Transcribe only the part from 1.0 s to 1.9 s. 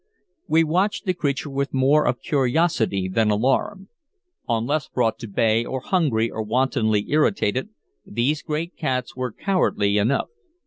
the creature with